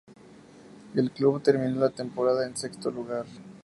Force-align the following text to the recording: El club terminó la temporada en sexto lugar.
El 0.95 1.11
club 1.11 1.43
terminó 1.43 1.79
la 1.79 1.91
temporada 1.91 2.47
en 2.47 2.57
sexto 2.57 2.89
lugar. 2.89 3.27